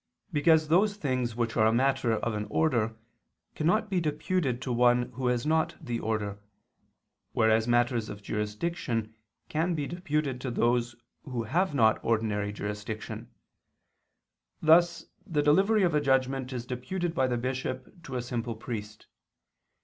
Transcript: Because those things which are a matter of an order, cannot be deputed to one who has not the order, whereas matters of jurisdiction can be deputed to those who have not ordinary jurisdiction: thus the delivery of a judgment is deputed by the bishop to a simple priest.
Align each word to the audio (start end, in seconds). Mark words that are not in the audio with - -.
Because 0.33 0.67
those 0.69 0.97
things 0.97 1.35
which 1.35 1.55
are 1.55 1.67
a 1.67 1.71
matter 1.71 2.13
of 2.13 2.33
an 2.33 2.47
order, 2.49 2.95
cannot 3.53 3.87
be 3.87 4.01
deputed 4.01 4.59
to 4.63 4.73
one 4.73 5.11
who 5.11 5.27
has 5.27 5.45
not 5.45 5.75
the 5.79 5.99
order, 5.99 6.39
whereas 7.33 7.67
matters 7.67 8.09
of 8.09 8.23
jurisdiction 8.23 9.13
can 9.47 9.75
be 9.75 9.85
deputed 9.85 10.41
to 10.41 10.49
those 10.49 10.95
who 11.25 11.43
have 11.43 11.75
not 11.75 12.03
ordinary 12.03 12.51
jurisdiction: 12.51 13.29
thus 14.59 15.05
the 15.27 15.43
delivery 15.43 15.83
of 15.83 15.93
a 15.93 16.01
judgment 16.01 16.51
is 16.51 16.65
deputed 16.65 17.13
by 17.13 17.27
the 17.27 17.37
bishop 17.37 18.01
to 18.01 18.15
a 18.15 18.23
simple 18.23 18.55
priest. 18.55 19.05